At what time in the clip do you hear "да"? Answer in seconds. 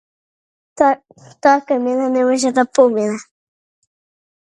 2.61-2.65